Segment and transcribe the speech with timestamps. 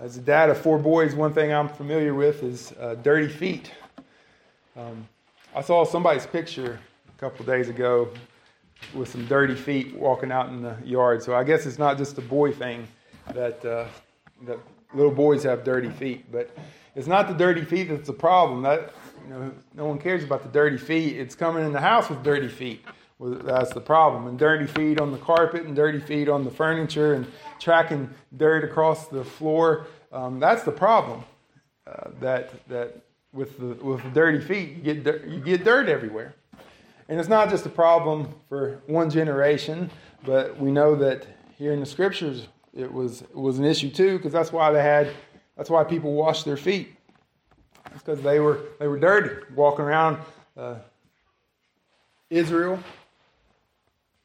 [0.00, 3.70] As a dad of four boys, one thing I'm familiar with is uh, dirty feet.
[4.76, 5.06] Um,
[5.54, 6.80] I saw somebody's picture
[7.16, 8.08] a couple days ago
[8.92, 11.22] with some dirty feet walking out in the yard.
[11.22, 12.88] So I guess it's not just a boy thing
[13.34, 13.86] that uh,
[14.46, 14.58] that
[14.94, 16.50] little boys have dirty feet, but
[16.96, 18.62] it's not the dirty feet that's the problem.
[18.62, 18.92] That
[19.22, 21.16] you know, no one cares about the dirty feet.
[21.16, 22.84] It's coming in the house with dirty feet.
[23.20, 24.26] That's the problem.
[24.26, 27.26] And dirty feet on the carpet and dirty feet on the furniture and
[27.60, 29.86] tracking dirt across the floor.
[30.12, 31.24] Um, that's the problem.
[31.86, 35.88] Uh, that that with the with the dirty feet, you get dirt, you get dirt
[35.88, 36.34] everywhere.
[37.08, 39.90] And it's not just a problem for one generation,
[40.24, 44.16] but we know that here in the scriptures it was it was an issue too,
[44.16, 45.10] because that's why they had
[45.56, 46.96] that's why people washed their feet.
[47.92, 50.18] It's because they were they were dirty, walking around
[50.56, 50.76] uh,
[52.28, 52.78] Israel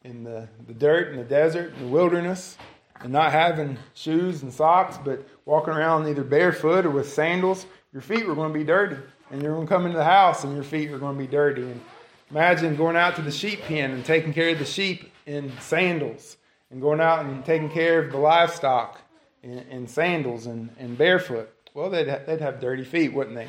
[0.04, 2.58] in the, the dirt and the desert and the wilderness,
[3.02, 7.66] and not having shoes and socks, but walking around either barefoot or with sandals.
[7.94, 8.98] Your feet were going to be dirty,
[9.32, 11.28] and you're going to come into the house and your feet are going to be
[11.28, 11.64] dirty.
[11.64, 11.82] And
[12.30, 16.38] imagine going out to the sheep pen and taking care of the sheep in sandals,
[16.72, 19.02] and going out and taking care of the livestock
[19.44, 21.52] in, in sandals and, and barefoot.
[21.74, 23.48] Well, they'd, they'd have dirty feet, wouldn't they?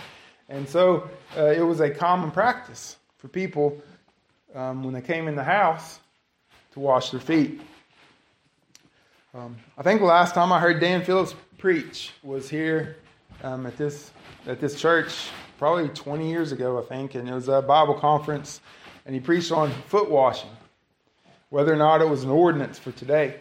[0.48, 3.80] And so uh, it was a common practice for people
[4.54, 6.00] um, when they came in the house
[6.72, 7.60] to wash their feet.
[9.34, 12.96] Um, I think the last time I heard Dan Phillips preach was here
[13.42, 14.10] um, at this
[14.46, 18.60] at this church, probably 20 years ago, I think, and it was a Bible conference,
[19.04, 20.50] and he preached on foot washing,
[21.50, 23.38] whether or not it was an ordinance for today.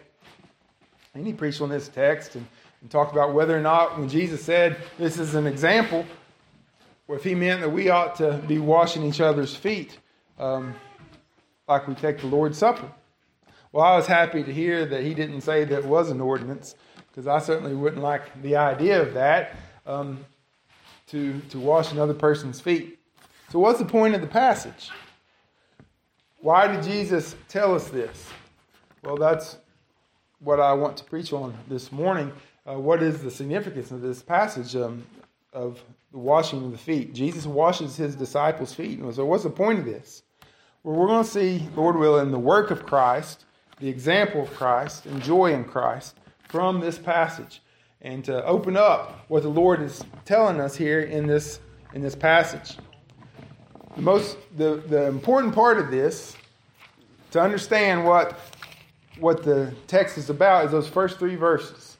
[1.14, 2.46] And he preached on this text and,
[2.82, 6.04] and talked about whether or not, when Jesus said this is an example,
[7.08, 9.98] if he meant that we ought to be washing each other's feet
[10.38, 10.74] um,
[11.66, 12.90] like we take the Lord's Supper.
[13.72, 16.74] Well, I was happy to hear that he didn't say that was an ordinance,
[17.06, 19.54] because I certainly wouldn't like the idea of that
[19.86, 20.24] um,
[21.08, 22.98] to, to wash another person's feet.
[23.52, 24.90] So, what's the point of the passage?
[26.40, 28.28] Why did Jesus tell us this?
[29.04, 29.58] Well, that's
[30.40, 32.32] what I want to preach on this morning.
[32.68, 35.04] Uh, what is the significance of this passage um,
[35.52, 35.80] of
[36.10, 37.14] the washing of the feet?
[37.14, 38.98] Jesus washes his disciples' feet.
[39.12, 40.24] So, what's the point of this?
[40.82, 43.44] Well, we're going to see, Lord willing, the work of Christ
[43.80, 46.16] the example of Christ and joy in Christ
[46.48, 47.60] from this passage
[48.02, 51.60] and to open up what the Lord is telling us here in this,
[51.94, 52.76] in this passage.
[53.96, 56.36] The, most, the, the important part of this,
[57.32, 58.38] to understand what,
[59.18, 61.96] what the text is about, is those first three verses.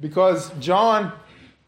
[0.00, 1.12] Because John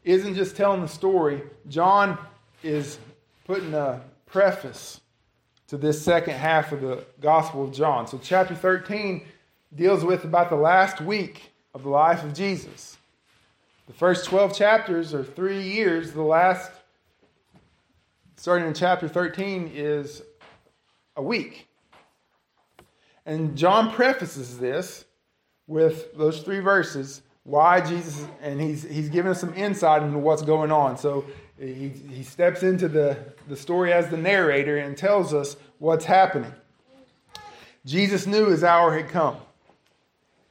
[0.05, 2.19] isn't just telling the story, John
[2.63, 2.99] is
[3.45, 5.01] putting a preface
[5.69, 8.07] to this second half of the Gospel of John.
[8.07, 9.25] So, chapter 13
[9.75, 12.97] deals with about the last week of the life of Jesus.
[13.87, 16.13] The first 12 chapters are three years.
[16.13, 16.71] The last,
[18.37, 20.23] starting in chapter 13, is
[21.17, 21.69] a week.
[23.27, 25.05] And John prefaces this
[25.67, 30.43] with those three verses why Jesus, and he's, he's giving us some insight into what's
[30.43, 30.97] going on.
[30.97, 31.27] So
[31.59, 33.17] he, he steps into the,
[33.49, 36.53] the story as the narrator and tells us what's happening.
[37.87, 39.37] Jesus knew his hour had come.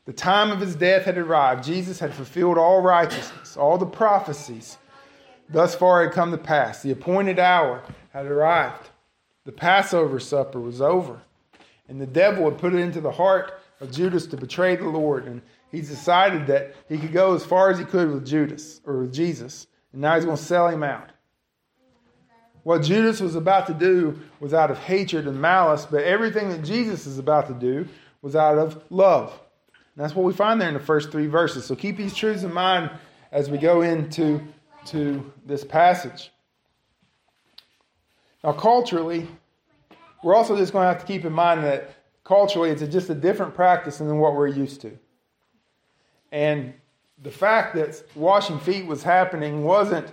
[0.06, 1.64] The time of his death had arrived.
[1.64, 4.78] Jesus had fulfilled all righteousness, all the prophecies
[5.50, 6.82] thus far had come to pass.
[6.82, 8.90] The appointed hour had arrived.
[9.46, 11.22] The Passover supper was over.
[11.88, 15.26] And the devil had put it into the heart of Judas to betray the Lord.
[15.26, 15.42] And
[15.72, 19.14] he's decided that he could go as far as he could with Judas or with
[19.14, 19.68] Jesus.
[19.94, 21.12] And now he's going to sell him out.
[22.64, 26.64] What Judas was about to do was out of hatred and malice, but everything that
[26.64, 27.88] Jesus is about to do
[28.22, 29.32] was out of love.
[29.96, 31.66] And that's what we find there in the first three verses.
[31.66, 32.90] So keep these truths in mind
[33.32, 34.42] as we go into
[34.86, 36.32] to this passage.
[38.44, 39.28] Now, culturally,
[40.24, 43.16] we're also just going to have to keep in mind that culturally it's just a
[43.16, 44.98] different practice than what we're used to.
[46.32, 46.74] And
[47.24, 50.12] the fact that washing feet was happening wasn't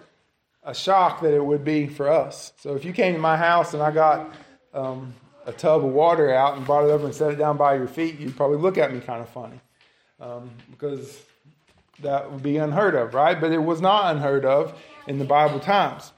[0.63, 2.53] a shock that it would be for us.
[2.57, 4.35] So if you came to my house and I got
[4.73, 5.13] um,
[5.45, 7.89] a tub of water out and brought it over and set it down by your
[7.89, 9.61] feet, you'd probably look at me kind of funny
[10.21, 11.21] um, because
[12.01, 13.41] that would be unheard of, right?
[13.41, 14.79] But it was not unheard of
[15.09, 16.13] in the Bible times.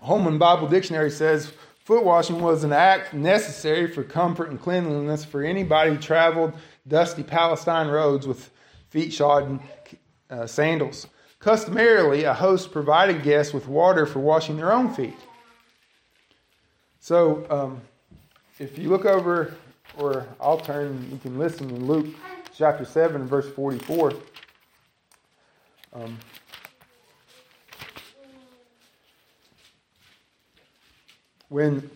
[0.00, 1.52] Holman Bible Dictionary says
[1.84, 6.52] foot washing was an act necessary for comfort and cleanliness for anybody who traveled
[6.86, 8.50] dusty Palestine roads with
[8.90, 9.60] feet shod in
[10.30, 11.06] uh, sandals.
[11.38, 15.16] Customarily, a host provided guests with water for washing their own feet.
[17.00, 17.80] So, um,
[18.58, 19.54] if you look over,
[19.98, 22.06] or I'll turn, you can listen in Luke
[22.56, 24.14] chapter 7, verse 44.
[25.92, 26.18] Um,
[31.48, 31.90] when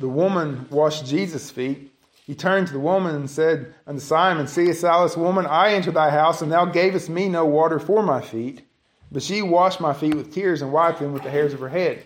[0.00, 1.91] the woman washed Jesus' feet,
[2.26, 5.44] he turned to the woman and said unto Simon, Seest thou this woman?
[5.44, 8.64] I entered thy house, and thou gavest me no water for my feet,
[9.10, 11.68] but she washed my feet with tears and wiped them with the hairs of her
[11.68, 12.04] head.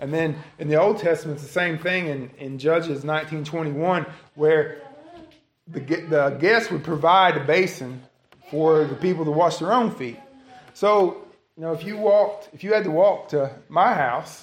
[0.00, 4.82] And then in the Old Testament, it's the same thing in, in Judges 19.21, where
[5.68, 8.02] the, the guests would provide a basin
[8.50, 10.18] for the people to wash their own feet.
[10.74, 11.24] So,
[11.56, 14.40] you know, if you walked, if you had to walk to my house,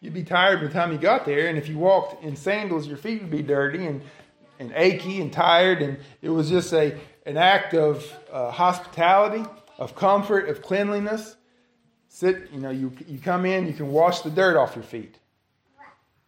[0.00, 1.46] you'd be tired by the time you got there.
[1.46, 4.02] And if you walked in sandals, your feet would be dirty and,
[4.58, 5.82] and achy and tired.
[5.82, 11.36] And it was just a, an act of uh, hospitality, of comfort, of cleanliness.
[12.08, 15.18] Sit, you know, you, you come in, you can wash the dirt off your feet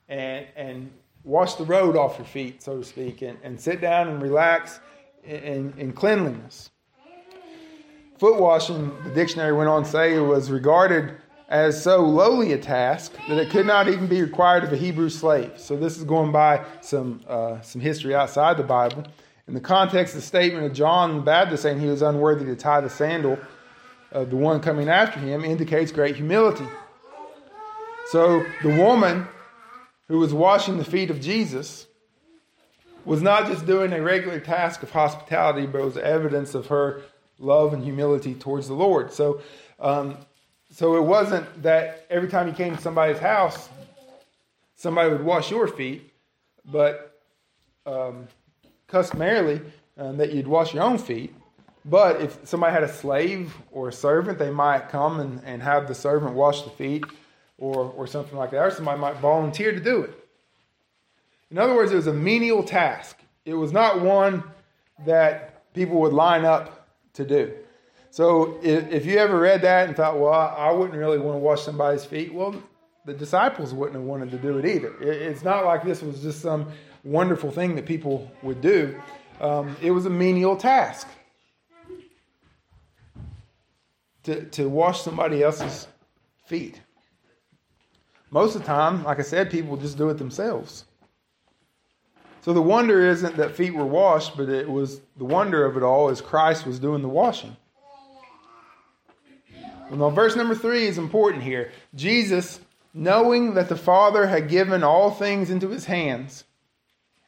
[0.08, 0.90] and, and
[1.24, 4.80] wash the road off your feet, so to speak, and, and sit down and relax
[5.24, 6.70] in, in cleanliness.
[8.18, 11.14] Foot washing, the dictionary went on to say, was regarded
[11.50, 15.10] as so lowly a task that it could not even be required of a Hebrew
[15.10, 15.52] slave.
[15.56, 19.04] So this is going by some uh, some history outside the Bible.
[19.48, 22.54] In the context of the statement of John the Baptist saying he was unworthy to
[22.54, 23.36] tie the sandal
[24.12, 26.66] of the one coming after him indicates great humility.
[28.10, 29.26] So the woman
[30.06, 31.86] who was washing the feet of Jesus
[33.04, 37.02] was not just doing a regular task of hospitality, but was evidence of her
[37.38, 39.12] love and humility towards the Lord.
[39.12, 39.40] So,
[39.78, 40.18] um,
[40.70, 43.68] so it wasn't that every time you came to somebody's house,
[44.76, 46.12] somebody would wash your feet,
[46.64, 47.20] but
[47.86, 48.28] um,
[48.86, 49.60] customarily
[49.98, 51.34] um, that you'd wash your own feet.
[51.84, 55.88] But if somebody had a slave or a servant, they might come and, and have
[55.88, 57.04] the servant wash the feet
[57.58, 60.14] or, or something like that, or somebody might volunteer to do it.
[61.50, 63.18] In other words, it was a menial task.
[63.44, 64.44] It was not one
[65.04, 67.52] that people would line up to do.
[68.10, 71.62] So if, you ever read that and thought, well, I wouldn't really want to wash
[71.62, 72.60] somebody's feet, well,
[73.06, 74.94] the disciples wouldn't have wanted to do it either.
[75.00, 76.66] It's not like this was just some
[77.04, 79.00] wonderful thing that people would do.
[79.40, 81.06] Um, it was a menial task
[84.24, 85.86] to, to wash somebody else's
[86.44, 86.80] feet.
[88.30, 90.84] Most of the time, like I said, people just do it themselves.
[92.42, 95.82] So the wonder isn't that feet were washed, but it was the wonder of it
[95.82, 97.56] all is Christ was doing the washing.
[99.90, 101.72] Now, verse number three is important here.
[101.94, 102.60] Jesus,
[102.94, 106.44] knowing that the Father had given all things into his hands,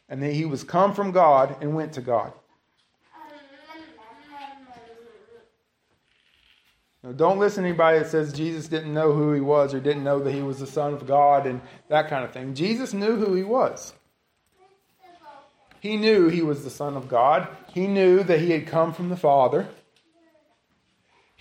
[0.09, 2.33] and that he was come from God and went to God.
[7.03, 10.05] Now, don't listen to anybody that says Jesus didn't know who he was or didn't
[10.05, 12.55] know that he was the Son of God and that kind of thing.
[12.55, 13.93] Jesus knew who he was.
[15.81, 17.49] He knew he was the Son of God.
[17.75, 19.67] He knew that he had come from the Father.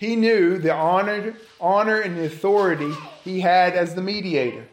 [0.02, 4.66] He knew the honor, honor and the authority he had as the mediator.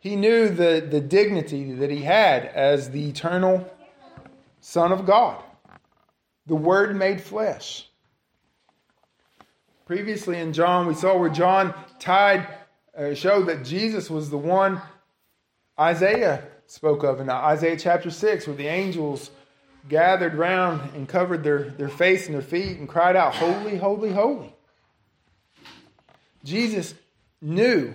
[0.00, 3.74] He knew the, the dignity that he had as the eternal
[4.60, 5.42] Son of God,
[6.44, 7.88] the Word made flesh.
[9.86, 12.46] Previously in John, we saw where John tied,
[12.94, 14.82] uh, showed that Jesus was the one
[15.80, 19.30] Isaiah spoke of in Isaiah chapter 6, where the angels
[19.88, 24.12] gathered round and covered their, their face and their feet and cried out, Holy, holy,
[24.12, 24.54] holy.
[26.44, 26.94] Jesus
[27.40, 27.94] knew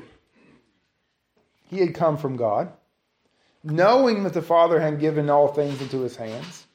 [1.69, 2.71] he had come from God,
[3.63, 6.65] knowing that the Father had given all things into his hands.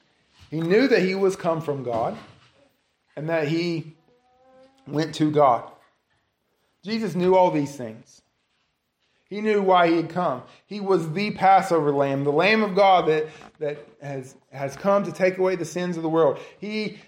[0.49, 2.17] He knew that he was come from God
[3.15, 3.93] and that he
[4.87, 5.69] went to God.
[6.83, 8.22] Jesus knew all these things.
[9.33, 10.43] He knew why he had come.
[10.67, 13.25] He was the Passover lamb, the Lamb of God that,
[13.57, 16.37] that has, has come to take away the sins of the world.
[16.59, 16.99] He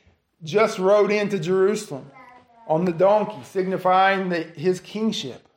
[0.43, 2.09] just rode into Jerusalem
[2.67, 5.47] on the donkey, signifying the, his kingship.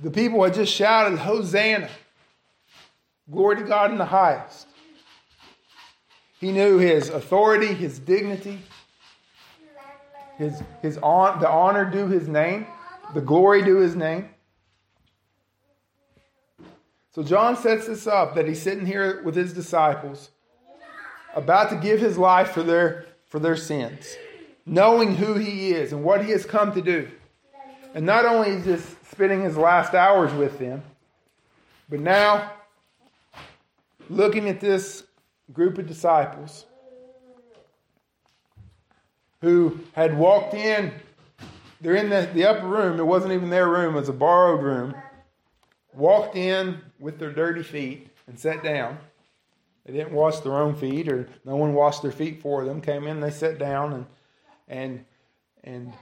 [0.00, 1.90] The people had just shouted, Hosanna!
[3.30, 4.68] Glory to God in the highest.
[6.40, 8.60] He knew his authority, his dignity,
[10.38, 12.66] his, his on, the honor due his name,
[13.12, 14.30] the glory due his name.
[17.16, 20.28] So John sets this up that he's sitting here with his disciples,
[21.34, 24.14] about to give his life for their, for their sins,
[24.66, 27.08] knowing who he is and what he has come to do.
[27.94, 30.82] And not only is just spending his last hours with them,
[31.88, 32.52] but now
[34.10, 35.04] looking at this
[35.54, 36.66] group of disciples
[39.40, 40.92] who had walked in.
[41.80, 43.00] They're in the, the upper room.
[43.00, 44.94] It wasn't even their room, it was a borrowed room
[45.96, 48.98] walked in with their dirty feet and sat down.
[49.84, 52.80] They didn't wash their own feet, or no one washed their feet for them.
[52.80, 54.06] Came in, they sat down, and
[54.68, 55.04] and
[55.64, 55.92] and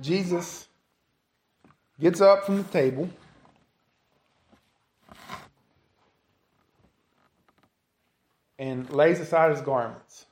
[0.00, 0.68] Jesus
[2.00, 3.08] gets up from the table.
[8.58, 10.24] And lays aside his garments.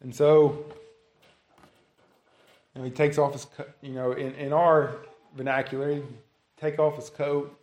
[0.00, 0.64] And so,
[2.74, 3.46] know, he takes off his,
[3.80, 4.96] you know, in, in our
[5.36, 6.02] vernacular, he
[6.56, 7.56] take off his coat,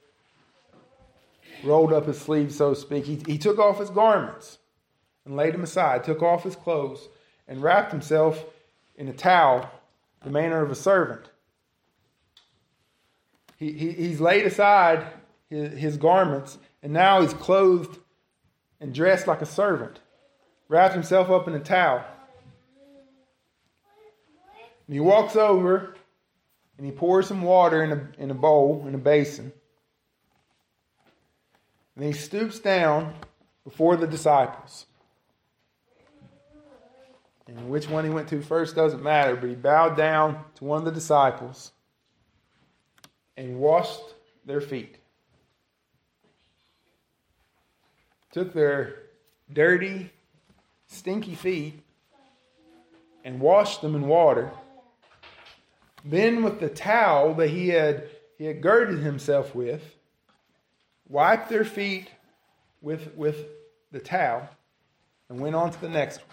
[1.64, 3.06] rolled up his sleeves, so to speak.
[3.06, 4.58] He, he took off his garments
[5.26, 7.08] and laid them aside, took off his clothes,
[7.48, 8.46] and wrapped himself
[8.96, 9.70] in a towel,
[10.24, 11.30] the manner of a servant.
[13.58, 15.06] He, he, he's laid aside
[15.50, 18.00] his, his garments, and now he's clothed
[18.80, 20.00] and dressed like a servant,
[20.68, 22.04] wrapped himself up in a towel.
[24.88, 25.96] And he walks over
[26.80, 29.52] and he pours some water in a, in a bowl, in a basin.
[31.98, 33.16] And he stoops down
[33.66, 34.86] before the disciples.
[37.50, 40.80] And which one he went to first doesn't matter, but he bowed down to one
[40.80, 41.74] of the disciples
[43.36, 44.14] and washed
[44.46, 45.00] their feet.
[48.32, 49.00] Took their
[49.52, 50.12] dirty,
[50.88, 51.84] stinky feet
[53.26, 54.54] and washed them in water
[56.04, 59.84] then, with the towel that he had, he had girded himself with,
[61.08, 62.10] wiped their feet
[62.82, 63.46] with, with
[63.92, 64.48] the towel
[65.28, 66.26] and went on to the next one.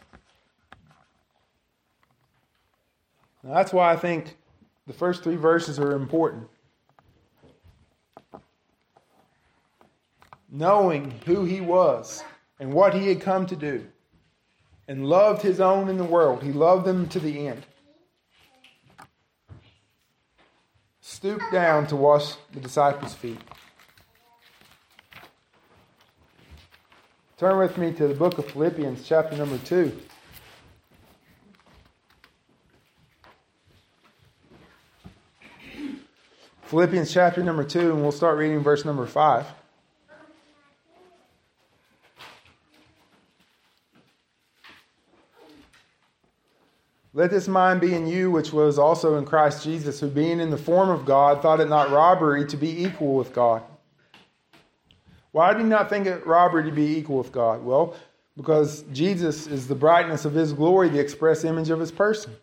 [3.42, 4.36] Now, that's why I think
[4.86, 6.48] the first three verses are important.
[10.50, 12.22] Knowing who he was
[12.58, 13.86] and what he had come to do,
[14.88, 17.66] and loved his own in the world, he loved them to the end.
[21.06, 23.38] Stooped down to wash the disciples' feet.
[27.38, 29.96] Turn with me to the book of Philippians, chapter number 2.
[36.62, 39.46] Philippians chapter number 2, and we'll start reading verse number 5.
[47.16, 50.50] Let this mind be in you, which was also in Christ Jesus, who being in
[50.50, 53.62] the form of God, thought it not robbery to be equal with God.
[55.32, 57.64] Why did he not think it robbery to be equal with God?
[57.64, 57.96] Well,
[58.36, 62.36] because Jesus is the brightness of his glory, the express image of his person.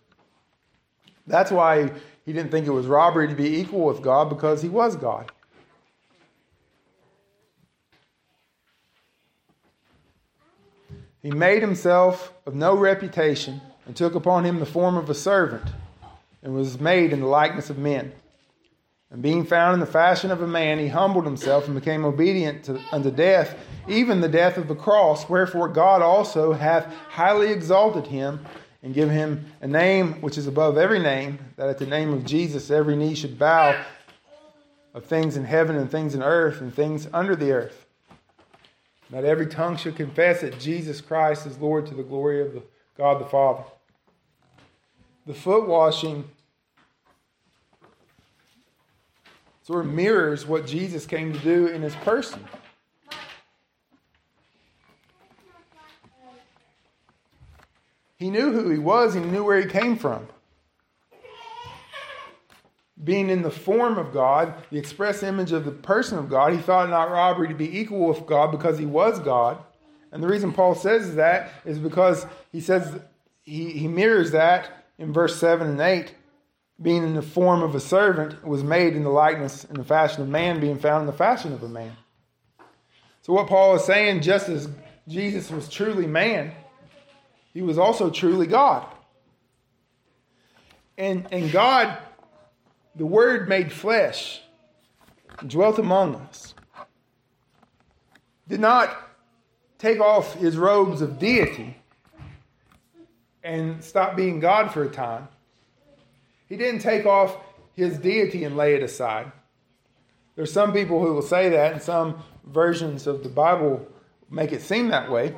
[1.28, 1.92] That's why
[2.26, 5.32] he didn't think it was robbery to be equal with God, because he was God.
[11.22, 15.72] He made himself of no reputation and took upon him the form of a servant,
[16.42, 18.12] and was made in the likeness of men.
[19.10, 22.64] And being found in the fashion of a man, he humbled himself and became obedient
[22.64, 23.56] to, unto death,
[23.88, 25.30] even the death of the cross.
[25.30, 28.46] Wherefore God also hath highly exalted him,
[28.82, 32.26] and given him a name which is above every name, that at the name of
[32.26, 33.82] Jesus every knee should bow
[34.94, 37.86] of things in heaven and things in earth and things under the earth.
[39.10, 42.64] That every tongue should confess that Jesus Christ is Lord to the glory of the
[42.98, 43.64] God the Father.
[45.26, 46.26] The foot washing
[49.64, 52.46] sort of mirrors what Jesus came to do in his person.
[58.18, 60.28] He knew who he was, he knew where he came from.
[63.04, 66.60] Being in the form of God, the express image of the person of God, he
[66.60, 69.58] thought not robbery to be equal with God because he was God.
[70.14, 73.02] And the reason Paul says that is because he says
[73.42, 76.14] he, he mirrors that in verse 7 and 8.
[76.82, 80.22] Being in the form of a servant, was made in the likeness and the fashion
[80.22, 81.96] of man, being found in the fashion of a man.
[83.22, 84.68] So, what Paul is saying, just as
[85.08, 86.52] Jesus was truly man,
[87.54, 88.86] he was also truly God.
[90.98, 91.98] And, and God,
[92.96, 94.42] the Word made flesh,
[95.46, 96.54] dwelt among us.
[98.48, 98.98] Did not
[99.84, 101.76] take off his robes of deity
[103.44, 105.28] and stop being God for a time.
[106.48, 107.36] He didn't take off
[107.74, 109.30] his deity and lay it aside.
[110.38, 113.86] There's some people who will say that, and some versions of the Bible
[114.32, 115.36] make it seem that way.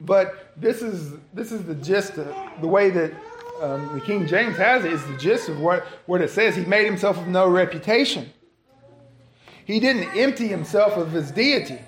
[0.00, 3.12] But this is this is the gist, of, the way that
[3.62, 6.56] um, the King James has it is the gist of what, what it says.
[6.56, 8.32] He made himself of no reputation.
[9.66, 11.78] He didn't empty himself of his deity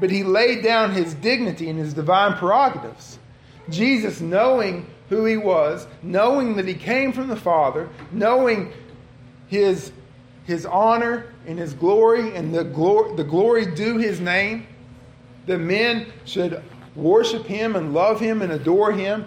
[0.00, 3.18] but he laid down his dignity and his divine prerogatives.
[3.70, 8.72] Jesus, knowing who he was, knowing that he came from the Father, knowing
[9.48, 9.92] his,
[10.44, 14.66] his honor and his glory and the glory, the glory due his name,
[15.46, 16.62] that men should
[16.94, 19.26] worship him and love him and adore him.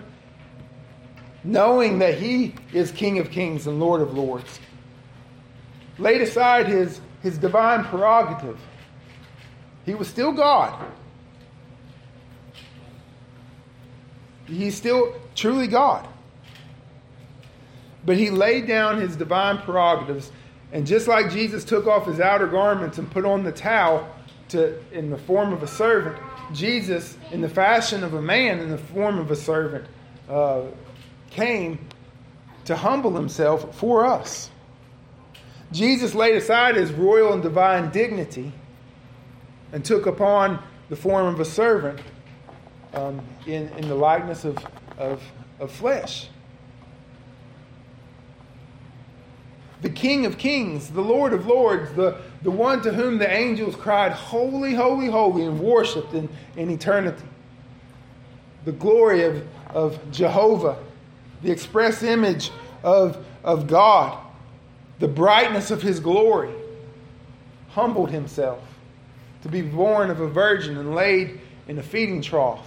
[1.46, 4.60] knowing that he is King of kings and Lord of lords.
[5.98, 8.60] Laid aside his, his divine prerogative.
[9.86, 10.92] He was still God.
[14.48, 16.08] He's still truly God.
[18.06, 20.32] But he laid down his divine prerogatives,
[20.72, 24.08] and just like Jesus took off his outer garments and put on the towel
[24.50, 26.18] to, in the form of a servant,
[26.54, 29.88] Jesus, in the fashion of a man, in the form of a servant,
[30.30, 30.64] uh,
[31.32, 31.80] came
[32.66, 34.50] to humble himself for us.
[35.72, 38.52] Jesus laid aside his royal and divine dignity
[39.76, 42.00] and took upon the form of a servant
[42.94, 44.58] um, in, in the likeness of,
[44.98, 45.22] of,
[45.60, 46.30] of flesh.
[49.82, 53.76] The King of Kings, the Lord of Lords, the, the one to whom the angels
[53.76, 57.26] cried, Holy, holy, holy, and worshiped in, in eternity.
[58.64, 60.78] The glory of, of Jehovah,
[61.44, 62.50] the express image
[62.82, 64.18] of, of God,
[65.00, 66.54] the brightness of his glory,
[67.72, 68.62] humbled himself
[69.46, 72.66] to be born of a virgin and laid in a feeding trough.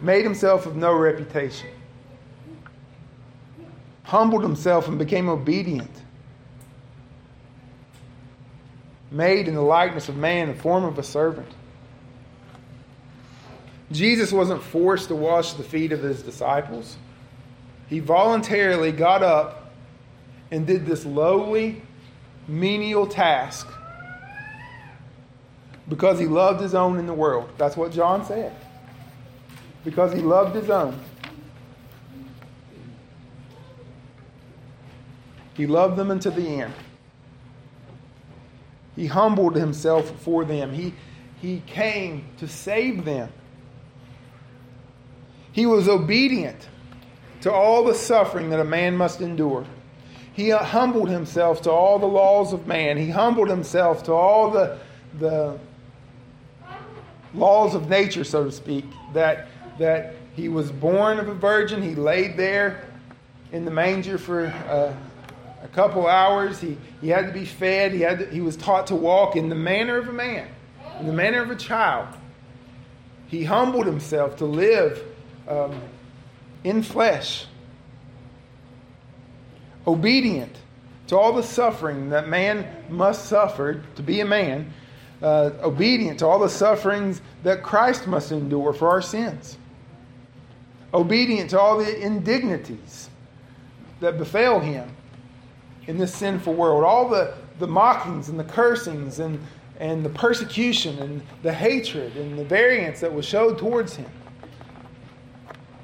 [0.00, 1.70] Made himself of no reputation.
[4.04, 5.90] Humbled himself and became obedient.
[9.10, 11.50] Made in the likeness of man, the form of a servant.
[13.90, 16.96] Jesus wasn't forced to wash the feet of his disciples.
[17.88, 19.72] He voluntarily got up
[20.52, 21.82] and did this lowly,
[22.50, 23.68] menial task
[25.88, 27.48] because he loved his own in the world.
[27.56, 28.54] That's what John said.
[29.84, 30.98] Because he loved his own.
[35.54, 36.72] He loved them unto the end.
[38.96, 40.72] He humbled himself for them.
[40.72, 40.94] He,
[41.40, 43.32] he came to save them.
[45.52, 46.68] He was obedient
[47.42, 49.66] to all the suffering that a man must endure.
[50.32, 52.96] He humbled himself to all the laws of man.
[52.96, 54.78] He humbled himself to all the,
[55.18, 55.58] the
[57.34, 61.82] laws of nature, so to speak, that, that he was born of a virgin.
[61.82, 62.84] He laid there
[63.52, 64.94] in the manger for uh,
[65.62, 66.60] a couple hours.
[66.60, 67.92] He, he had to be fed.
[67.92, 70.48] He, had to, he was taught to walk in the manner of a man,
[71.00, 72.08] in the manner of a child.
[73.26, 75.04] He humbled himself to live
[75.48, 75.80] um,
[76.64, 77.46] in flesh,
[79.86, 80.56] obedient
[81.08, 84.72] to all the suffering that man must suffer to be a man,
[85.22, 89.58] uh, obedient to all the sufferings that Christ must endure for our sins,
[90.94, 93.10] obedient to all the indignities
[94.00, 94.88] that befell him
[95.86, 99.40] in this sinful world, all the, the mockings and the cursings and,
[99.78, 104.10] and the persecution and the hatred and the variance that was showed towards him.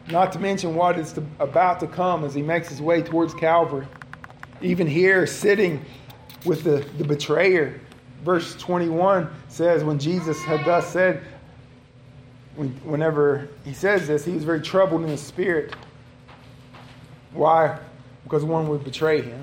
[0.08, 3.34] Not to mention what is to, about to come as he makes his way towards
[3.34, 3.86] Calvary.
[4.60, 5.84] Even here, sitting
[6.44, 7.80] with the, the betrayer,
[8.24, 11.22] verse 21 says, When Jesus had thus said,
[12.56, 15.74] whenever he says this, he was very troubled in his spirit.
[17.32, 17.78] Why?
[18.24, 19.42] Because one would betray him.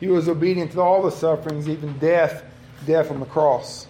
[0.00, 2.44] He was obedient to all the sufferings, even death,
[2.86, 3.86] death on the cross.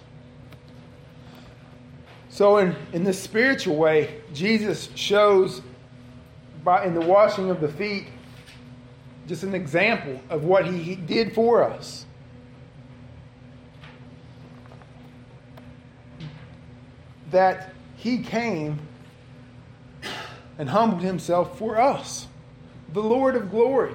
[2.33, 5.61] So, in, in this spiritual way, Jesus shows
[6.63, 8.07] by, in the washing of the feet
[9.27, 12.07] just an example of what he, he did for us.
[17.29, 18.79] That he came
[20.57, 22.25] and humbled himself for us.
[22.93, 23.93] The Lord of glory,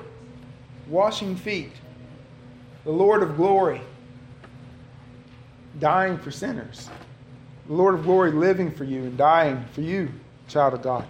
[0.87, 1.73] washing feet.
[2.85, 3.81] The Lord of glory,
[5.81, 6.89] dying for sinners
[7.69, 10.09] the Lord of glory living for you and dying for you,
[10.49, 11.07] child of God.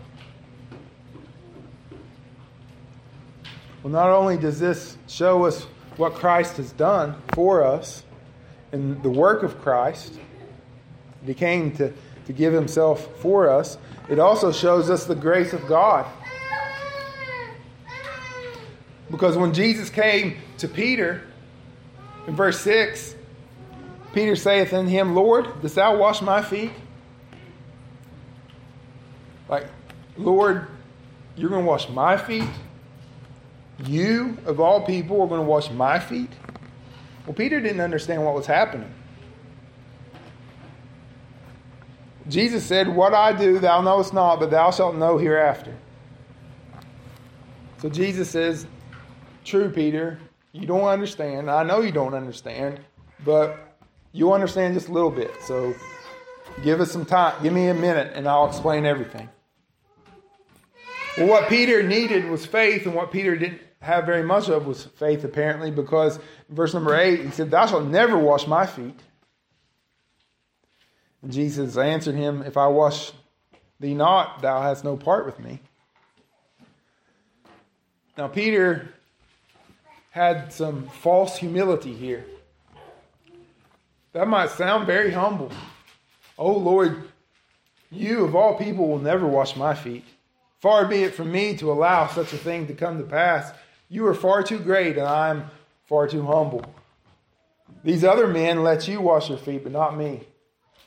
[3.83, 5.63] Well, not only does this show us
[5.97, 8.03] what Christ has done for us
[8.73, 10.19] and the work of Christ,
[11.25, 11.93] He came to,
[12.27, 16.07] to give Himself for us, it also shows us the grace of God.
[19.13, 21.23] Because when Jesus came to Peter
[22.27, 23.15] in verse 6,
[24.19, 26.73] Peter saith unto him, Lord, dost thou wash my feet?
[29.49, 29.69] Like,
[30.17, 30.67] Lord,
[31.37, 32.51] you're going to wash my feet?
[33.85, 36.33] You, of all people, are going to wash my feet?
[37.27, 38.93] Well, Peter didn't understand what was happening.
[42.29, 45.77] Jesus said, What I do, thou knowest not, but thou shalt know hereafter.
[47.81, 48.67] So Jesus says,
[49.45, 50.19] True, Peter,
[50.51, 51.49] you don't understand.
[51.49, 52.81] I know you don't understand,
[53.25, 53.68] but
[54.13, 55.31] you understand just a little bit.
[55.43, 55.75] So
[56.63, 57.41] Give us some time.
[57.43, 59.29] Give me a minute and I'll explain everything.
[61.17, 64.85] Well, what Peter needed was faith, and what Peter didn't have very much of was
[64.85, 69.01] faith, apparently, because verse number 8, he said, Thou shalt never wash my feet.
[71.23, 73.11] And Jesus answered him, If I wash
[73.81, 75.61] thee not, thou hast no part with me.
[78.17, 78.95] Now, Peter
[80.11, 82.25] had some false humility here.
[84.19, 85.53] That might sound very humble.
[86.37, 87.05] Oh Lord,
[87.89, 90.05] you of all people will never wash my feet.
[90.59, 93.53] Far be it from me to allow such a thing to come to pass.
[93.89, 95.45] You are far too great, and I am
[95.87, 96.65] far too humble.
[97.85, 100.25] These other men let you wash your feet, but not me.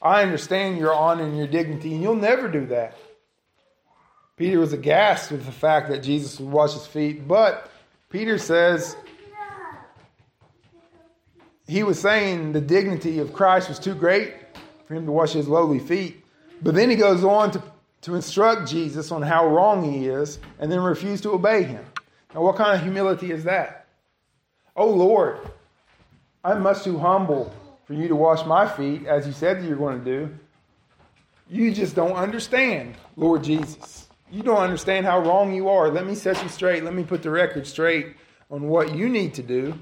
[0.01, 2.97] I understand your honor and your dignity, and you'll never do that.
[4.35, 7.71] Peter was aghast with the fact that Jesus would wash his feet, but
[8.09, 8.93] Peter says
[11.71, 14.33] he was saying the dignity of Christ was too great
[14.83, 16.21] for him to wash his lowly feet.
[16.61, 17.63] But then he goes on to,
[18.01, 21.85] to instruct Jesus on how wrong he is and then refuse to obey him.
[22.35, 23.87] Now, what kind of humility is that?
[24.75, 25.39] Oh Lord,
[26.43, 27.53] I'm much too humble
[27.85, 30.29] for you to wash my feet as you said that you're going to do.
[31.49, 34.09] You just don't understand, Lord Jesus.
[34.29, 35.87] You don't understand how wrong you are.
[35.87, 36.83] Let me set you straight.
[36.83, 38.17] Let me put the record straight
[38.49, 39.73] on what you need to do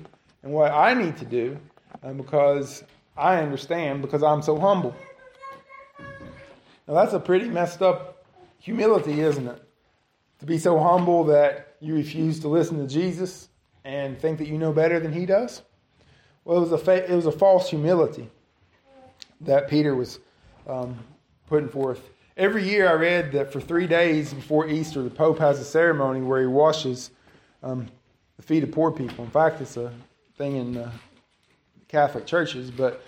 [0.44, 1.58] and what I need to do
[2.02, 2.84] and because
[3.18, 4.96] I understand because I'm so humble.
[6.88, 8.26] Now, that's a pretty messed up
[8.60, 9.62] humility, isn't it?
[10.40, 13.50] To be so humble that you refuse to listen to Jesus
[13.84, 15.62] and think that you know better than he does?
[16.46, 18.30] Well, it was a, fa- it was a false humility
[19.42, 20.20] that Peter was
[20.68, 20.98] um,
[21.48, 22.10] putting forth.
[22.38, 26.22] Every year I read that for three days before Easter, the Pope has a ceremony
[26.22, 27.12] where he washes
[27.64, 27.88] um,
[28.38, 29.26] the feet of poor people.
[29.26, 29.92] In fact, it's a
[30.38, 30.92] thing in uh,
[31.90, 33.04] Catholic churches, but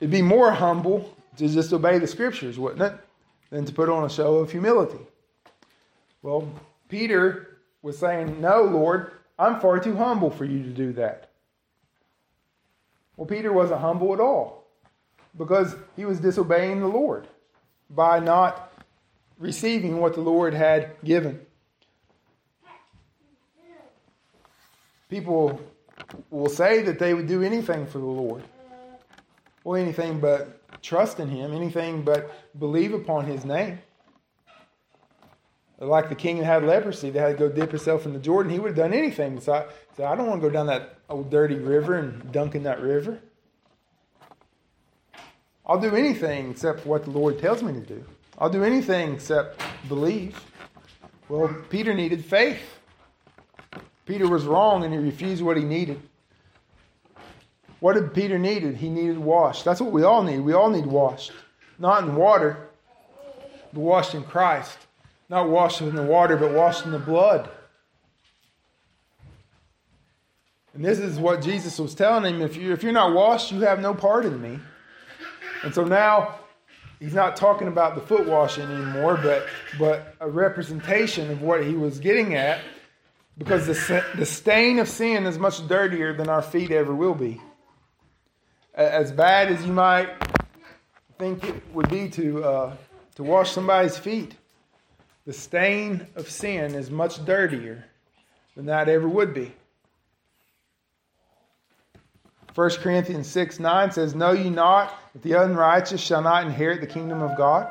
[0.00, 2.98] it'd be more humble to just obey the scriptures, wouldn't it,
[3.50, 5.04] than to put on a show of humility.
[6.22, 6.48] Well,
[6.88, 11.30] Peter was saying, No, Lord, I'm far too humble for you to do that.
[13.16, 14.64] Well, Peter wasn't humble at all
[15.36, 17.26] because he was disobeying the Lord
[17.90, 18.72] by not
[19.38, 21.40] receiving what the Lord had given.
[25.10, 25.60] People
[26.30, 28.42] will say that they would do anything for the Lord.
[29.64, 33.78] Well, anything but trust in Him, anything but believe upon His name.
[35.78, 38.52] Like the king that had leprosy, that had to go dip himself in the Jordan,
[38.52, 39.40] he would have done anything.
[39.40, 42.54] So I, so I don't want to go down that old dirty river and dunk
[42.54, 43.18] in that river.
[45.66, 48.04] I'll do anything except what the Lord tells me to do.
[48.38, 50.40] I'll do anything except believe.
[51.28, 52.60] Well, Peter needed faith.
[54.06, 56.00] Peter was wrong and he refused what he needed.
[57.80, 58.76] What did Peter needed?
[58.76, 59.64] He needed washed.
[59.64, 60.40] That's what we all need.
[60.40, 61.32] We all need washed.
[61.78, 62.68] Not in water,
[63.72, 64.78] but washed in Christ.
[65.28, 67.48] Not washed in the water, but washed in the blood.
[70.74, 73.60] And this is what Jesus was telling him if, you, if you're not washed, you
[73.60, 74.58] have no part in me.
[75.64, 76.36] And so now
[76.98, 79.46] he's not talking about the foot washing anymore, but,
[79.78, 82.60] but a representation of what he was getting at
[83.38, 87.40] because the, the stain of sin is much dirtier than our feet ever will be.
[88.74, 90.10] As bad as you might
[91.18, 92.76] think it would be to, uh,
[93.16, 94.34] to wash somebody's feet,
[95.26, 97.84] the stain of sin is much dirtier
[98.56, 99.52] than that ever would be.
[102.54, 106.86] 1 Corinthians 6 9 says, Know ye not that the unrighteous shall not inherit the
[106.86, 107.70] kingdom of God?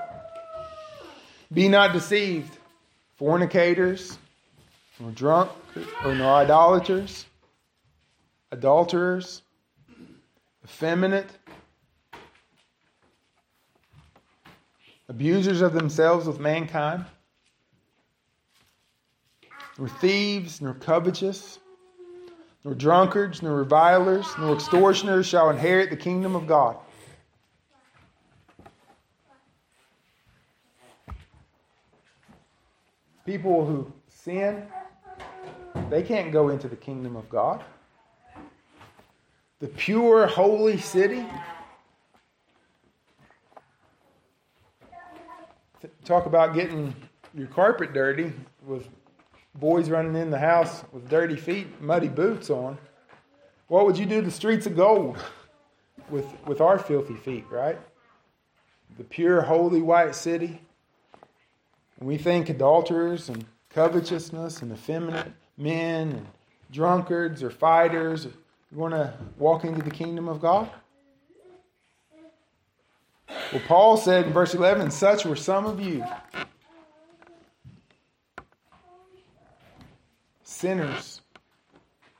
[1.53, 2.57] Be not deceived,
[3.17, 4.17] fornicators,
[5.01, 7.25] nor drunk, oh, or nor idolaters,
[8.51, 9.41] adulterers,
[10.63, 11.29] effeminate,
[15.09, 17.03] abusers of themselves with mankind,
[19.79, 21.57] nor thieves, nor covetous,
[22.63, 26.77] nor drunkards, nor revilers, nor extortioners shall inherit the kingdom of God.
[33.25, 34.67] People who sin
[35.91, 37.61] they can't go into the kingdom of God.
[39.59, 41.25] The pure, holy city.
[46.05, 46.95] Talk about getting
[47.33, 48.31] your carpet dirty
[48.65, 48.87] with
[49.55, 52.77] boys running in the house with dirty feet, muddy boots on.
[53.67, 55.17] What would you do to the streets of gold
[56.09, 57.77] with, with our filthy feet, right?
[58.97, 60.61] The pure, holy, white city.
[61.99, 66.27] And we think adulterers and covetousness and effeminate men and
[66.71, 68.25] drunkards or fighters
[68.71, 70.69] you want to walk into the kingdom of God?
[73.51, 76.05] Well, Paul said in verse 11, Such were some of you.
[80.43, 81.21] Sinners.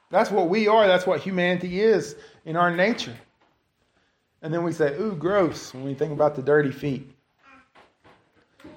[0.10, 0.88] That's what we are.
[0.88, 3.15] That's what humanity is in our nature.
[4.41, 7.10] And then we say, Ooh, gross, when we think about the dirty feet.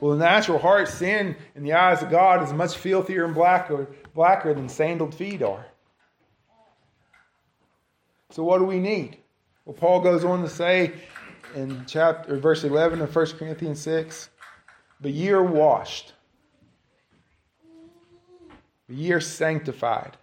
[0.00, 3.88] Well, the natural heart, sin in the eyes of God is much filthier and blacker,
[4.14, 5.66] blacker than sandaled feet are.
[8.30, 9.18] So, what do we need?
[9.64, 10.92] Well, Paul goes on to say
[11.54, 14.28] in chapter verse 11 of 1 Corinthians 6,
[15.00, 16.12] but ye are washed,
[18.88, 20.16] but ye are sanctified,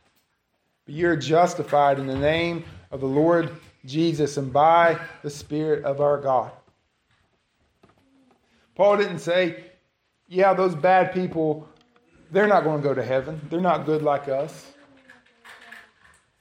[0.86, 3.50] but ye are justified in the name of the Lord
[3.86, 6.52] Jesus and by the Spirit of our God.
[8.82, 9.64] Paul didn't say,
[10.28, 11.70] yeah, those bad people,
[12.32, 13.40] they're not going to go to heaven.
[13.48, 14.74] They're not good like us.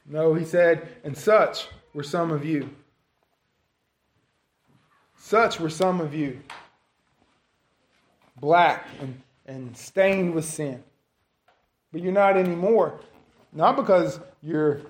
[0.06, 2.70] No, he said, and such were some of you.
[5.18, 6.40] Such were some of you.
[8.40, 10.82] Black and, and stained with sin.
[11.92, 13.00] But you're not anymore.
[13.52, 14.80] Not because you're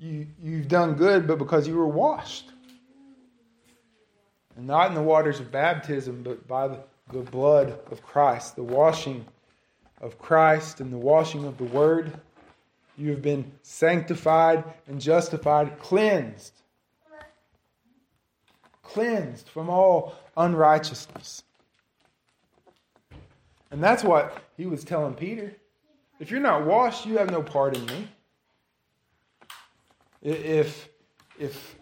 [0.00, 2.50] you, you've done good, but because you were washed.
[4.58, 9.24] And not in the waters of baptism, but by the, blood of Christ, the washing
[10.00, 12.12] of Christ and the washing of the Word.
[12.96, 16.52] You have been sanctified and justified, cleansed.
[18.82, 21.44] Cleansed from all unrighteousness.
[23.70, 25.54] And that's what he was telling Peter.
[26.18, 28.08] If you're not washed, you have no part in me.
[30.20, 30.88] If,
[31.38, 31.76] if,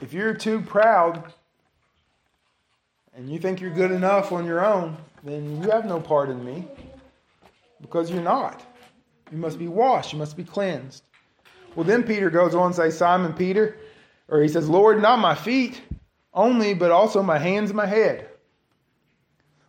[0.00, 1.30] if you're too proud
[3.16, 6.44] and you think you're good enough on your own, then you have no part in
[6.44, 6.66] me
[7.80, 8.62] because you're not.
[9.30, 11.02] You must be washed, you must be cleansed.
[11.74, 13.78] Well, then Peter goes on and says, Simon Peter,
[14.28, 15.80] or he says, Lord, not my feet
[16.32, 18.28] only, but also my hands and my head.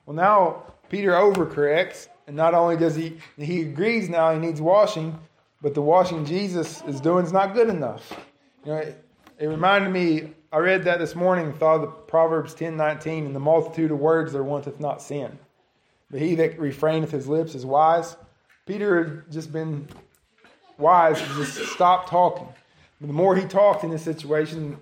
[0.06, 5.18] Well, now Peter overcorrects, and not only does he, he agrees now he needs washing,
[5.62, 8.12] but the washing Jesus is doing is not good enough.
[8.66, 9.04] You know, it,
[9.40, 13.36] it reminded me I read that this morning, thought of the Proverbs ten nineteen, and
[13.36, 15.38] the multitude of words there wanteth not sin.
[16.12, 18.16] But he that refraineth his lips is wise.
[18.66, 19.88] Peter had just been
[20.78, 22.48] wise to just stop talking.
[23.02, 24.78] The more he talked in this situation,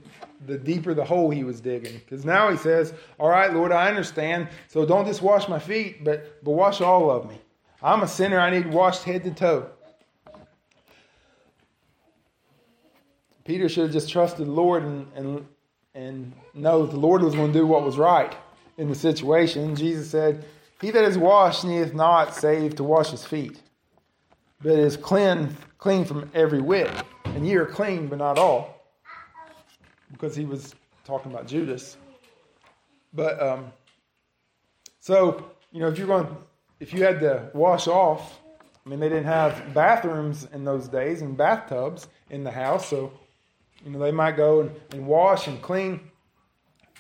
[0.46, 1.94] the deeper the hole he was digging.
[1.94, 4.48] Because now he says, All right, Lord, I understand.
[4.68, 7.38] So don't just wash my feet, but, but wash all of me.
[7.82, 8.40] I'm a sinner.
[8.40, 9.70] I need washed head to toe.
[13.44, 15.46] Peter should have just trusted the Lord and, and
[15.96, 18.36] and know the Lord was going to do what was right
[18.78, 19.76] in the situation.
[19.76, 20.46] Jesus said,
[20.82, 23.62] He that is washed needeth not save to wash his feet,
[24.62, 26.90] but is clean, clean from every whit.
[27.26, 28.82] And ye are clean, but not all.
[30.12, 30.76] Because he was
[31.06, 31.98] talking about Judas.
[33.14, 33.72] But um,
[35.00, 36.28] so, you know, if you're going
[36.80, 38.42] if you had to wash off,
[38.86, 43.14] I mean, they didn't have bathrooms in those days and bathtubs in the house, so
[43.84, 46.00] you know, they might go and, and wash and clean,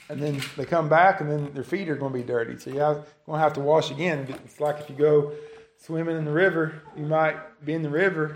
[0.10, 2.58] and then they come back, and then their feet are going to be dirty.
[2.58, 4.28] So you're going to have to wash again.
[4.46, 5.34] It's like if you go
[5.78, 8.36] swimming in the river, you might be in the river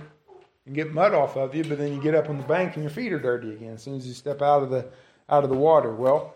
[0.65, 2.83] and get mud off of you, but then you get up on the bank and
[2.83, 4.87] your feet are dirty again as soon as you step out of the
[5.29, 5.93] out of the water.
[5.93, 6.35] Well,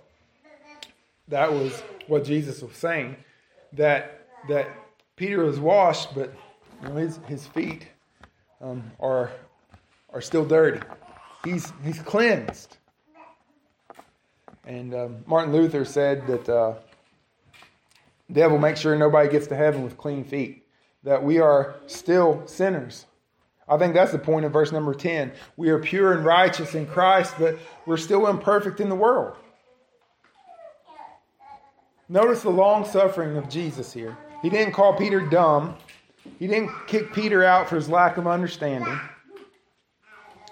[1.27, 3.15] that was what Jesus was saying
[3.73, 4.69] that that
[5.15, 6.33] Peter was washed, but
[6.81, 7.87] you know, his his feet
[8.61, 9.31] um, are
[10.13, 10.79] are still dirty.
[11.43, 12.77] He's, he's cleansed.
[14.65, 16.73] And um, Martin Luther said that uh,
[18.31, 20.65] devil makes sure nobody gets to heaven with clean feet,
[21.03, 23.05] that we are still sinners.
[23.67, 25.31] I think that's the point of verse number 10.
[25.57, 29.35] We are pure and righteous in Christ, but we're still imperfect in the world.
[32.07, 34.17] Notice the long suffering of Jesus here.
[34.41, 35.75] He didn't call Peter dumb,
[36.37, 38.99] he didn't kick Peter out for his lack of understanding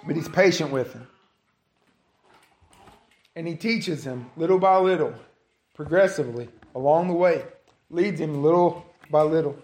[0.10, 1.08] but he's patient with him.
[3.36, 5.14] And he teaches him little by little,
[5.76, 7.44] progressively, along the way,
[7.92, 9.56] leads him little by little.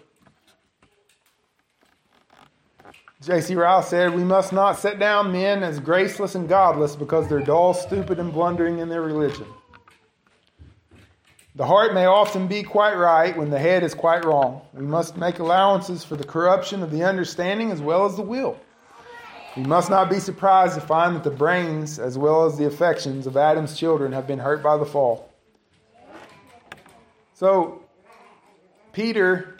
[3.22, 3.56] J.C.
[3.56, 7.74] Ryle said, We must not set down men as graceless and godless because they're dull,
[7.74, 9.46] stupid, and blundering in their religion.
[11.56, 14.60] The heart may often be quite right when the head is quite wrong.
[14.72, 18.60] We must make allowances for the corruption of the understanding as well as the will.
[19.56, 23.26] We must not be surprised to find that the brains, as well as the affections
[23.26, 25.32] of Adam's children, have been hurt by the fall.
[27.32, 27.82] So,
[28.92, 29.56] Peter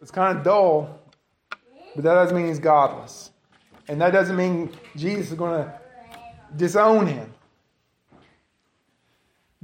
[0.00, 1.00] is kind of dull,
[1.96, 3.32] but that doesn't mean he's godless.
[3.88, 5.80] And that doesn't mean Jesus is going to
[6.56, 7.32] disown him.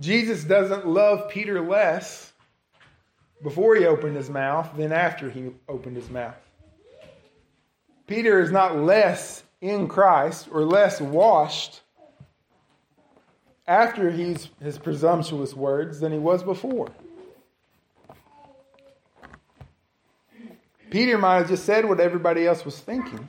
[0.01, 2.33] Jesus doesn't love Peter less
[3.43, 6.35] before he opened his mouth than after he opened his mouth.
[8.11, 11.81] Peter is not less in Christ or less washed
[13.69, 16.89] after he's, his presumptuous words than he was before.
[20.91, 23.29] Peter might have just said what everybody else was thinking.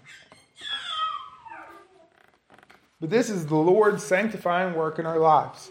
[3.00, 5.70] But this is the Lord's sanctifying work in our lives.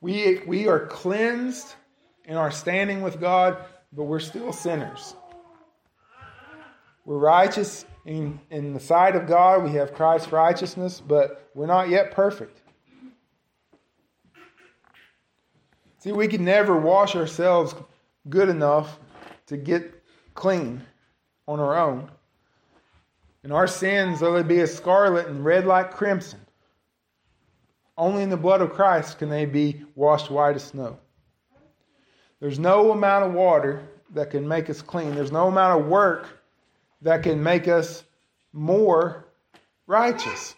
[0.00, 1.74] We, we are cleansed
[2.24, 3.58] in our standing with God,
[3.92, 5.14] but we're still sinners.
[7.04, 9.64] We're righteous in, in the sight of God.
[9.64, 12.60] We have Christ's righteousness, but we're not yet perfect.
[15.98, 17.74] See, we can never wash ourselves
[18.28, 18.98] good enough
[19.46, 20.02] to get
[20.34, 20.82] clean
[21.46, 22.10] on our own.
[23.42, 26.40] And our sins, though they be as scarlet and red like crimson,
[27.98, 30.98] only in the blood of Christ can they be washed white as snow.
[32.40, 33.82] There's no amount of water
[34.14, 35.14] that can make us clean.
[35.14, 36.39] There's no amount of work
[37.02, 38.04] that can make us
[38.52, 39.26] more
[39.86, 40.54] righteous.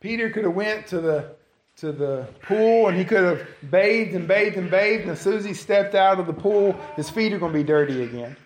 [0.00, 1.34] Peter could have went to the
[1.76, 5.36] to the pool and he could have bathed and bathed and bathed and as soon
[5.36, 8.36] as he stepped out of the pool his feet are going to be dirty again.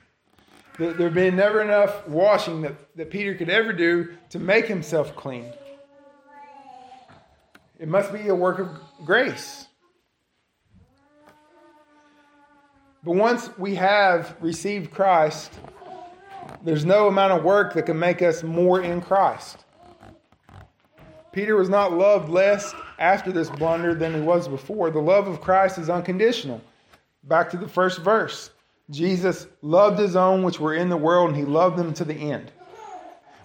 [0.78, 5.14] There had been never enough washing that, that peter could ever do to make himself
[5.14, 5.52] clean.
[7.78, 8.70] It must be a work of
[9.04, 9.67] grace
[13.04, 15.52] but once we have received christ
[16.64, 19.64] there's no amount of work that can make us more in christ
[21.32, 24.90] Peter was not loved less after this blunder than he was before.
[24.90, 26.60] The love of Christ is unconditional.
[27.22, 28.50] Back to the first verse.
[28.90, 32.14] Jesus loved his own which were in the world, and he loved them to the
[32.14, 32.50] end.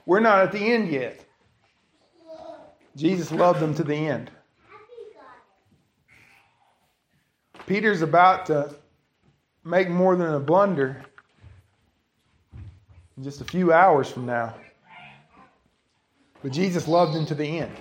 [0.05, 1.23] We're not at the end yet.
[2.95, 4.31] Jesus loved them to the end.
[7.67, 8.73] Peter's about to
[9.63, 11.03] make more than a blunder
[13.17, 14.55] in just a few hours from now.
[16.41, 17.71] But Jesus loved him to the end.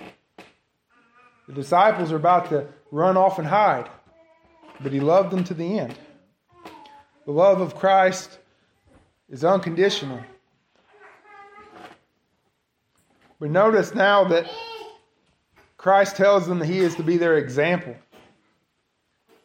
[1.47, 3.89] The disciples are about to run off and hide,
[4.79, 5.95] but he loved them to the end.
[7.25, 8.39] The love of Christ
[9.29, 10.21] is unconditional.
[13.39, 14.49] But notice now that
[15.75, 17.95] Christ tells them that he is to be their example.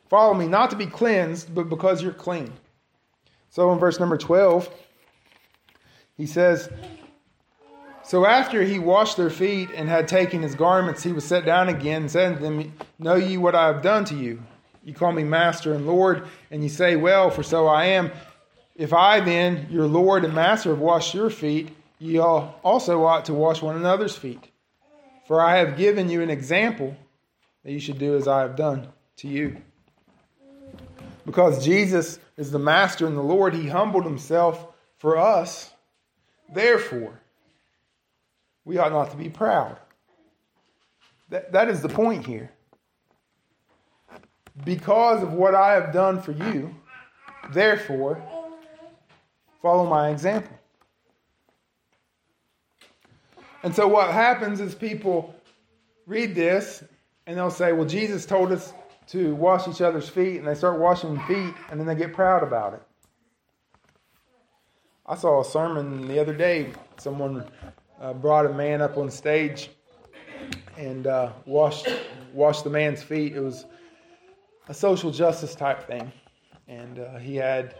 [0.09, 2.53] Follow me, not to be cleansed, but because you're clean.
[3.51, 4.68] So in verse number 12,
[6.16, 6.71] he says,
[8.09, 11.68] so after he washed their feet and had taken his garments, he was set down
[11.68, 14.42] again and said to them, Know ye what I have done to you?
[14.83, 18.11] You call me Master and Lord, and you say, Well, for so I am.
[18.75, 23.35] If I then, your Lord and Master, have washed your feet, ye also ought to
[23.35, 24.53] wash one another's feet.
[25.27, 26.97] For I have given you an example
[27.62, 29.61] that you should do as I have done to you.
[31.29, 35.71] Because Jesus is the Master and the Lord, he humbled himself for us.
[36.55, 37.21] Therefore,
[38.64, 39.77] we ought not to be proud.
[41.29, 42.51] That, that is the point here.
[44.64, 46.75] Because of what I have done for you,
[47.53, 48.23] therefore,
[49.61, 50.57] follow my example.
[53.62, 55.35] And so what happens is people
[56.07, 56.83] read this
[57.27, 58.73] and they'll say, well, Jesus told us
[59.09, 62.42] to wash each other's feet, and they start washing feet, and then they get proud
[62.42, 62.83] about it.
[65.07, 66.73] I saw a sermon the other day.
[66.99, 67.44] Someone
[68.01, 69.71] uh, brought a man up on stage
[70.77, 71.88] and uh, washed
[72.35, 73.35] washed the man's feet.
[73.35, 73.64] It was
[74.68, 76.12] a social justice type thing,
[76.68, 77.75] and uh, he had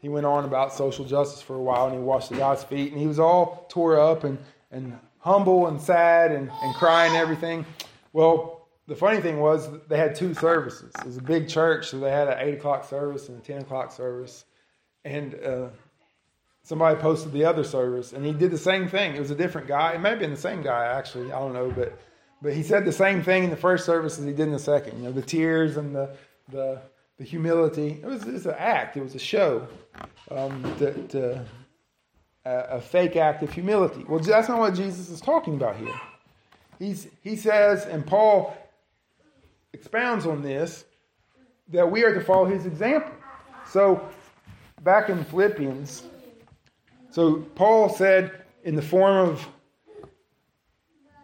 [0.00, 2.92] he went on about social justice for a while, and he washed the guy's feet,
[2.92, 4.38] and he was all tore up and
[4.70, 7.66] and humble and sad and, and crying and everything.
[8.14, 8.55] Well,
[8.86, 10.92] the funny thing was they had two services.
[10.98, 13.62] It was a big church, so they had an eight o'clock service and a ten
[13.62, 14.44] o'clock service,
[15.04, 15.68] and uh,
[16.62, 19.14] somebody posted the other service and he did the same thing.
[19.14, 19.92] It was a different guy.
[19.92, 21.32] It may have been the same guy actually.
[21.32, 21.98] I don't know, but
[22.42, 24.58] but he said the same thing in the first service as he did in the
[24.58, 24.98] second.
[24.98, 26.10] You know, the tears and the
[26.50, 26.80] the
[27.18, 28.00] the humility.
[28.02, 28.96] It was, was an act.
[28.96, 29.66] It was a show.
[30.30, 31.44] Um, to,
[32.46, 34.04] a, a fake act of humility.
[34.08, 35.94] Well, that's not what Jesus is talking about here.
[36.78, 38.56] He's, he says, and Paul
[39.76, 40.84] expounds on this,
[41.68, 43.12] that we are to follow his example.
[43.70, 44.08] So,
[44.82, 46.02] back in Philippians,
[47.10, 49.46] so Paul said in the form of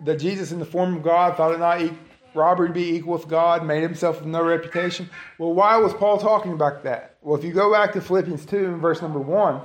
[0.04, 1.80] that Jesus in the form of God thought it not
[2.34, 5.08] robbery to be equal with God, made himself of no reputation.
[5.38, 7.16] Well, why was Paul talking about that?
[7.22, 9.60] Well, if you go back to Philippians 2 verse number 1,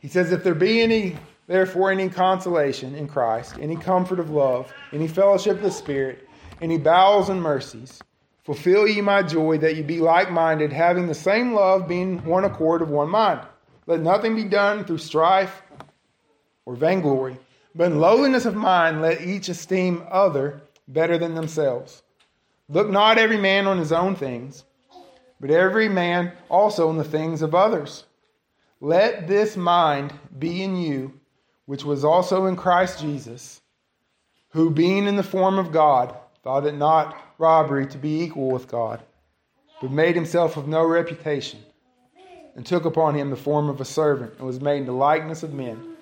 [0.00, 1.16] he says, If there be any
[1.46, 6.28] therefore any consolation in Christ, any comfort of love, any fellowship of the Spirit,
[6.60, 8.00] any bowels and mercies,
[8.44, 12.44] fulfill ye my joy that ye be like minded, having the same love, being one
[12.44, 13.40] accord of one mind.
[13.86, 15.62] Let nothing be done through strife
[16.64, 17.38] or vainglory,
[17.74, 22.02] but in lowliness of mind let each esteem other better than themselves.
[22.68, 24.64] Look not every man on his own things,
[25.40, 28.04] but every man also on the things of others.
[28.80, 31.20] Let this mind be in you,
[31.66, 33.60] which was also in Christ Jesus,
[34.50, 38.68] who being in the form of God, thought it not robbery to be equal with
[38.68, 39.02] God,
[39.80, 41.60] but made himself of no reputation,
[42.54, 45.42] and took upon him the form of a servant, and was made in the likeness
[45.42, 45.96] of men.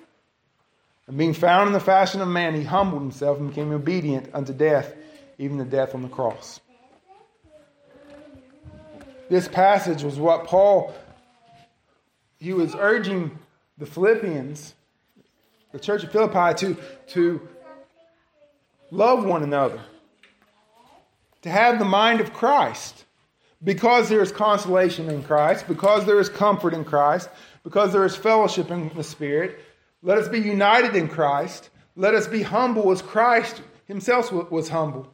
[1.07, 4.53] And being found in the fashion of man, he humbled himself and became obedient unto
[4.53, 4.93] death,
[5.37, 6.59] even the death on the cross.
[9.29, 10.93] This passage was what Paul
[12.41, 13.37] he was urging
[13.77, 14.73] the Philippians,
[15.71, 16.77] the church of Philippi, to,
[17.09, 17.47] to
[18.89, 19.79] love one another,
[21.41, 23.05] to have the mind of Christ.
[23.63, 27.29] Because there is consolation in Christ, because there is comfort in Christ,
[27.63, 29.59] because there is fellowship in the Spirit,
[30.01, 31.69] let us be united in Christ.
[31.95, 35.13] Let us be humble as Christ himself was humble.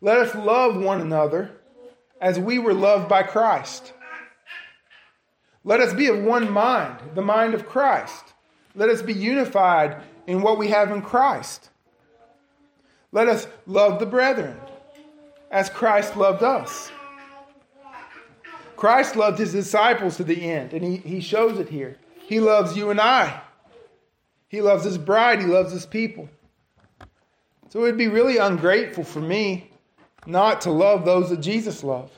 [0.00, 1.50] Let us love one another
[2.20, 3.92] as we were loved by Christ.
[5.64, 8.32] Let us be of one mind, the mind of Christ.
[8.76, 11.70] Let us be unified in what we have in Christ.
[13.10, 14.60] Let us love the brethren
[15.50, 16.90] as Christ loved us.
[18.76, 21.96] Christ loved his disciples to the end, and he, he shows it here.
[22.26, 23.40] He loves you and I.
[24.48, 26.28] He loves his bride, he loves his people.
[27.70, 29.70] So it would be really ungrateful for me
[30.26, 32.12] not to love those that Jesus loved.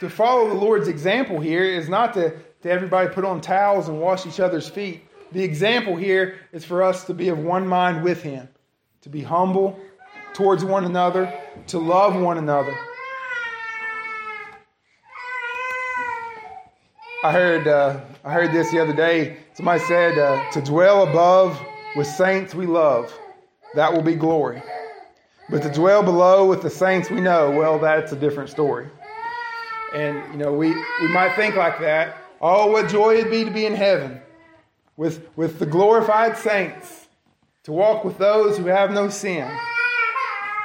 [0.00, 4.00] To follow the Lord's example here is not to, to everybody put on towels and
[4.00, 5.02] wash each other's feet.
[5.32, 8.48] The example here is for us to be of one mind with Him,
[9.00, 9.80] to be humble
[10.34, 11.32] towards one another,
[11.68, 12.76] to love one another.
[17.24, 19.38] I heard uh, I heard this the other day.
[19.54, 21.58] Somebody said, uh, "To dwell above
[21.96, 23.16] with saints we love,
[23.74, 24.62] that will be glory.
[25.48, 28.88] But to dwell below with the saints we know, well, that's a different story."
[29.94, 32.18] And you know, we we might think like that.
[32.40, 34.21] Oh, what joy it'd be to be in heaven
[34.96, 37.08] with with the glorified saints,
[37.64, 39.50] to walk with those who have no sin,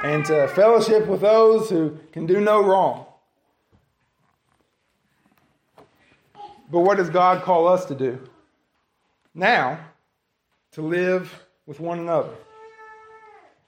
[0.02, 3.06] and to fellowship with those who can do no wrong.
[6.70, 8.20] But what does God call us to do?
[9.34, 9.78] Now,
[10.72, 12.34] to live with one another,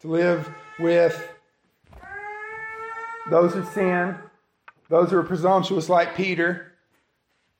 [0.01, 0.49] to live
[0.79, 1.29] with
[3.31, 4.17] those who sin,
[4.89, 6.73] those who are presumptuous like Peter,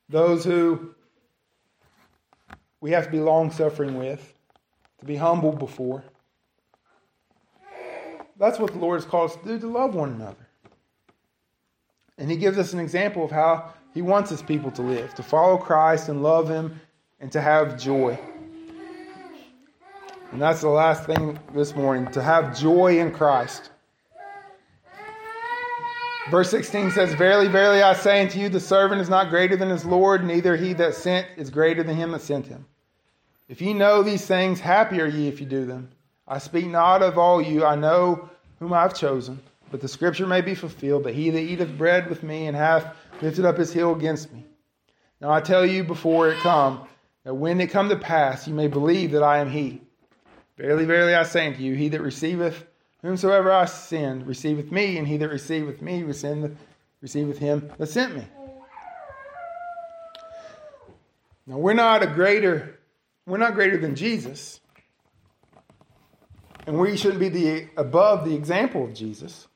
[0.09, 0.95] those who
[2.81, 4.35] we have to be long suffering with,
[5.01, 6.05] to be humble before.
[8.39, 10.49] That's what the Lord has called us to do, to love one another.
[12.17, 15.23] And He gives us an example of how he wants his people to live, to
[15.23, 16.81] follow Christ and love him
[17.19, 18.19] and to have joy.
[20.33, 23.71] And that's the last thing this morning to have joy in Christ.
[26.31, 29.69] Verse 16 says, Verily, verily, I say unto you, the servant is not greater than
[29.69, 32.67] his Lord, neither he that sent is greater than him that sent him.
[33.49, 35.91] If ye know these things, happy are ye if you do them.
[36.29, 39.41] I speak not of all you, I know whom I have chosen.
[39.73, 42.95] But the scripture may be fulfilled that he that eateth bread with me and hath
[43.21, 44.45] lifted up his heel against me.
[45.21, 46.87] Now I tell you before it come,
[47.25, 49.81] that when it come to pass, you may believe that I am he.
[50.57, 52.65] Verily, verily, I say unto you, he that receiveth
[53.03, 58.25] whomsoever I send receiveth me, and he that receiveth me receiveth him that sent me.
[61.47, 62.79] Now we're not a greater,
[63.27, 64.61] we're not greater than Jesus.
[66.67, 69.49] And we shouldn't be the above the example of Jesus.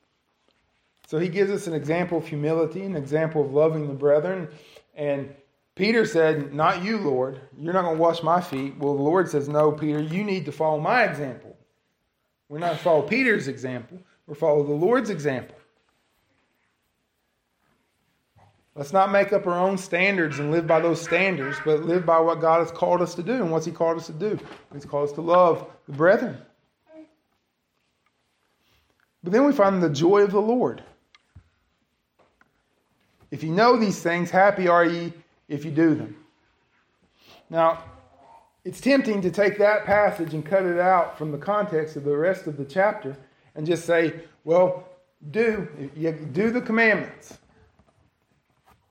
[1.06, 4.48] So he gives us an example of humility, an example of loving the brethren.
[4.94, 5.34] And
[5.74, 7.40] Peter said, Not you, Lord.
[7.58, 8.78] You're not going to wash my feet.
[8.78, 11.53] Well, the Lord says, No, Peter, you need to follow my example.
[12.48, 15.56] We're not follow Peter's example, we're follow the Lord's example.
[18.76, 22.18] Let's not make up our own standards and live by those standards, but live by
[22.18, 23.34] what God has called us to do.
[23.34, 24.38] And what's He called us to do?
[24.72, 26.38] He's called us to love the brethren.
[29.22, 30.82] But then we find the joy of the Lord.
[33.30, 35.12] If you know these things, happy are ye
[35.48, 36.16] if you do them.
[37.48, 37.84] Now,
[38.64, 42.16] it's tempting to take that passage and cut it out from the context of the
[42.16, 43.16] rest of the chapter
[43.54, 44.88] and just say, well,
[45.30, 45.68] do
[46.32, 47.38] do the commandments.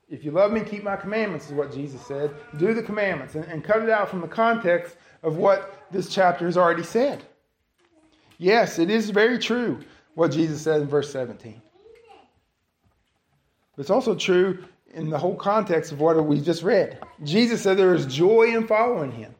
[0.09, 2.36] If you love me, keep my commandments, is what Jesus said.
[2.57, 6.45] Do the commandments and, and cut it out from the context of what this chapter
[6.45, 7.24] has already said.
[8.38, 9.80] Yes, it is very true
[10.13, 11.59] what Jesus said in verse 17.
[13.76, 14.63] But it's also true
[14.93, 16.99] in the whole context of what we just read.
[17.24, 19.34] Jesus said there is joy in following him.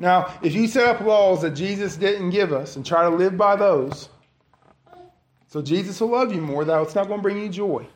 [0.00, 3.36] Now, if you set up laws that Jesus didn't give us and try to live
[3.36, 4.08] by those,
[5.46, 7.86] so Jesus will love you more, though it's not going to bring you joy.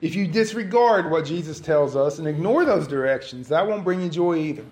[0.00, 4.08] If you disregard what Jesus tells us and ignore those directions, that won't bring you
[4.08, 4.64] joy either.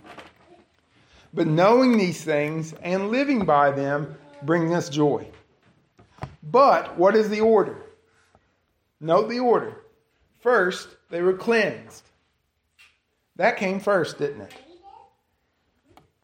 [1.34, 5.26] But knowing these things and living by them bring us joy.
[6.44, 7.82] But what is the order?
[9.00, 9.82] Note the order.
[10.38, 12.04] First, they were cleansed.
[13.34, 14.54] That came first, didn't it?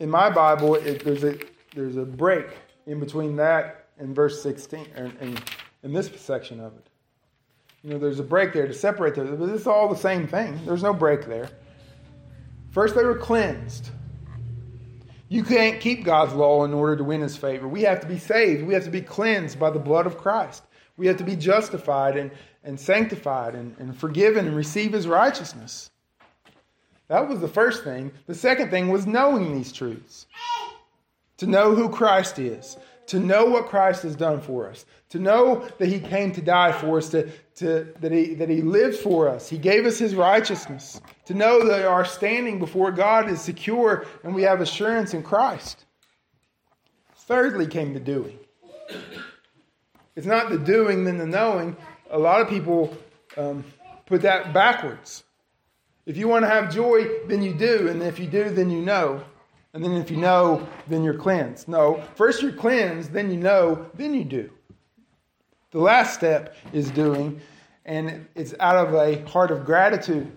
[0.01, 1.39] In my Bible, it, there's a
[1.75, 2.47] there's a break
[2.87, 5.43] in between that and verse 16, and,
[5.83, 6.87] in this section of it.
[7.83, 10.59] You know, there's a break there to separate those, but it's all the same thing.
[10.65, 11.51] There's no break there.
[12.71, 13.91] First, they were cleansed.
[15.29, 17.69] You can't keep God's law in order to win his favor.
[17.69, 18.65] We have to be saved.
[18.65, 20.65] We have to be cleansed by the blood of Christ.
[20.97, 22.31] We have to be justified and,
[22.63, 25.91] and sanctified and, and forgiven and receive his righteousness.
[27.15, 28.11] That was the first thing.
[28.27, 30.27] The second thing was knowing these truths.
[31.37, 35.65] To know who Christ is, to know what Christ has done for us, to know
[35.79, 39.29] that He came to die for us, to, to, that, he, that He lived for
[39.29, 39.49] us.
[39.49, 44.35] He gave us His righteousness, to know that our standing before God is secure and
[44.35, 45.85] we have assurance in Christ.
[47.15, 48.41] Thirdly, came the doing.
[50.17, 51.77] It's not the doing, then the knowing.
[52.11, 52.97] A lot of people
[53.37, 53.63] um,
[54.05, 55.24] put that backwards.
[56.07, 57.89] If you want to have joy, then you do.
[57.89, 59.25] And if you do, then you know.
[59.73, 61.67] And then if you know, then you're cleansed.
[61.67, 64.51] No, first you're cleansed, then you know, then you do.
[65.73, 67.41] The last step is doing,
[67.85, 70.31] and it's out of a heart of gratitude.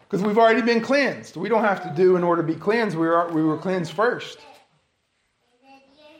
[0.00, 1.36] Because we've already been cleansed.
[1.36, 2.96] We don't have to do in order to be cleansed.
[2.96, 4.38] We were, we were cleansed first.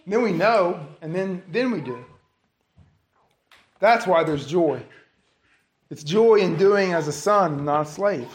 [0.06, 2.04] Then we know, and then, then we do.
[3.78, 4.82] That's why there's joy.
[5.94, 8.26] It's joy in doing as a son, not a slave.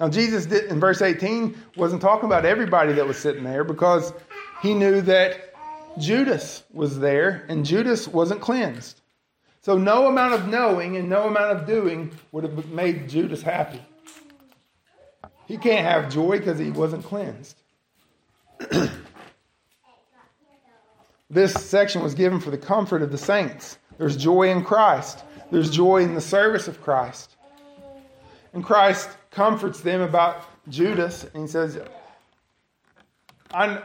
[0.00, 4.14] Now, Jesus did, in verse 18 wasn't talking about everybody that was sitting there because
[4.62, 5.52] he knew that
[5.98, 9.02] Judas was there and Judas wasn't cleansed.
[9.60, 13.82] So, no amount of knowing and no amount of doing would have made Judas happy.
[15.44, 17.60] He can't have joy because he wasn't cleansed.
[21.28, 23.76] this section was given for the comfort of the saints.
[23.98, 27.36] There's joy in Christ, there's joy in the service of Christ.
[28.52, 31.78] And Christ comforts them about Judas, and he says,
[33.52, 33.78] I'm,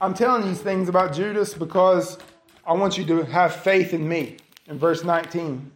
[0.00, 2.18] I'm telling these things about Judas because
[2.66, 4.36] I want you to have faith in me.
[4.66, 5.72] In verse 19,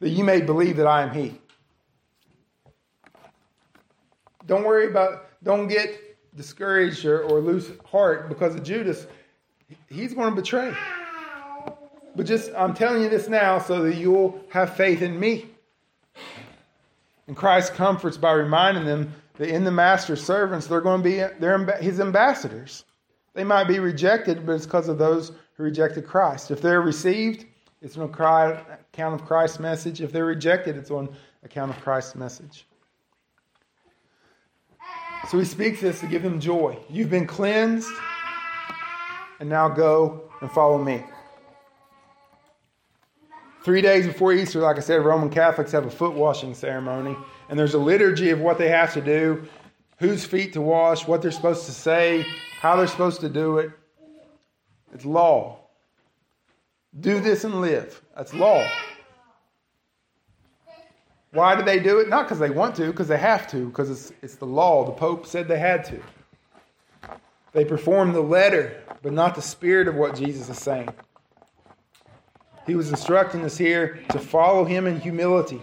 [0.00, 1.40] that you may believe that I am he.
[4.46, 9.06] Don't worry about, don't get discouraged or, or lose heart because of Judas.
[9.88, 10.74] He's going to betray.
[12.16, 15.46] But just, I'm telling you this now so that you'll have faith in me.
[17.26, 21.16] And Christ comforts by reminding them that in the master's servants, they're going to be
[21.40, 22.84] they're his ambassadors.
[23.34, 26.50] They might be rejected, but it's because of those who rejected Christ.
[26.50, 27.46] If they're received,
[27.82, 30.00] it's on account of Christ's message.
[30.00, 31.08] If they're rejected, it's on
[31.42, 32.66] account of Christ's message.
[35.30, 36.78] So he speaks this to give them joy.
[36.88, 37.90] You've been cleansed,
[39.40, 41.02] and now go and follow me.
[43.64, 47.16] Three days before Easter, like I said, Roman Catholics have a foot washing ceremony,
[47.48, 49.48] and there's a liturgy of what they have to do,
[49.98, 52.26] whose feet to wash, what they're supposed to say,
[52.60, 53.70] how they're supposed to do it.
[54.92, 55.60] It's law.
[57.00, 58.02] Do this and live.
[58.14, 58.68] That's law.
[61.30, 62.10] Why do they do it?
[62.10, 64.84] Not because they want to, because they have to, because it's, it's the law.
[64.84, 66.02] The Pope said they had to.
[67.52, 70.90] They perform the letter, but not the spirit of what Jesus is saying.
[72.66, 75.60] He was instructing us here to follow him in humility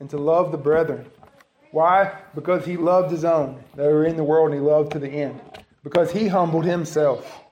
[0.00, 1.06] and to love the brethren.
[1.72, 2.12] Why?
[2.34, 5.08] Because he loved his own that were in the world and he loved to the
[5.08, 5.40] end.
[5.82, 7.42] Because he humbled himself.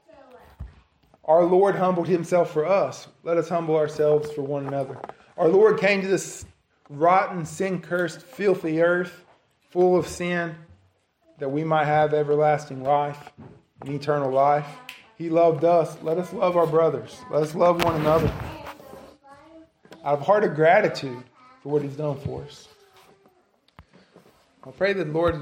[1.24, 3.08] Our Lord humbled himself for us.
[3.22, 5.00] Let us humble ourselves for one another.
[5.36, 6.44] Our Lord came to this
[6.90, 9.24] rotten, sin cursed, filthy earth
[9.70, 10.54] full of sin
[11.38, 13.32] that we might have everlasting life
[13.80, 14.66] and eternal life.
[15.16, 15.96] He loved us.
[16.02, 17.20] Let us love our brothers.
[17.30, 18.32] Let us love one another.
[20.04, 21.22] Out of heart of gratitude
[21.62, 22.68] for what He's done for us.
[24.66, 25.40] I pray that the Lord